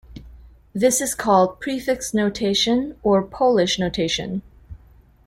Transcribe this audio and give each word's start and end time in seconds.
This 0.73 0.99
is 0.99 1.13
called 1.13 1.59
"prefix 1.59 2.11
notation" 2.11 2.95
or 3.03 3.21
"Polish 3.21 3.77
notation". 3.77 4.41